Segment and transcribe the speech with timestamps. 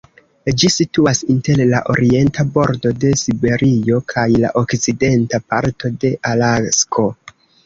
[0.61, 7.07] Ĝi situas inter la orienta bordo de Siberio kaj la okcidenta parto de Alasko.